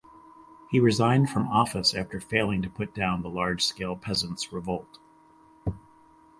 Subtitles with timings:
[0.71, 4.97] He resigned from office after failing to put down the large-scale peasants' revolt.